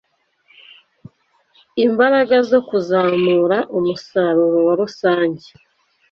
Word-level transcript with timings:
imbaraga 1.85 2.37
zo 2.49 2.59
kuzamura 2.69 3.57
umusaruro 3.77 4.59
wa 4.67 4.73
rusange 4.81 5.47